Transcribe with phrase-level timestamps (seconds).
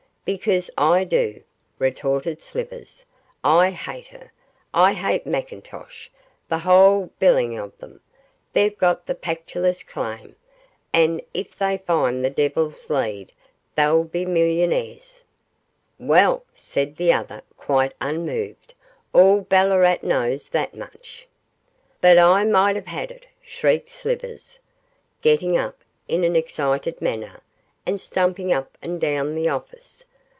[0.23, 1.41] 'Because I do,'
[1.79, 3.05] retorted Slivers.
[3.43, 4.31] 'I hate her;
[4.71, 6.07] I hate McIntosh;
[6.47, 8.01] the whole biling of them;
[8.53, 10.35] they've got the Pactolus claim,
[10.93, 13.33] and if they find the Devil's Lead
[13.75, 15.23] they'll be millionaires.'
[15.97, 18.75] 'Well,' said the other, quite unmoved,
[19.13, 21.27] 'all Ballarat knows that much.'
[21.99, 24.59] 'But I might have had it!' shrieked Slivers,
[25.23, 27.41] getting up in an excited manner,
[27.87, 30.05] and stumping up and down the office.